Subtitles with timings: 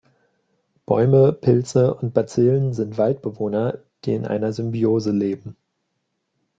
[0.87, 5.55] Bäume, Pilze und Bazillen sind Waldbewohner, die in einer Symbiose leben.